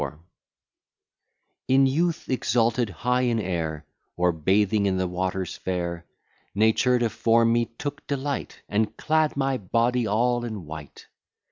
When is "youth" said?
1.85-2.27